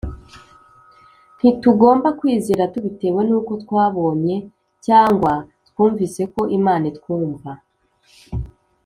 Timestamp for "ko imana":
6.33-6.85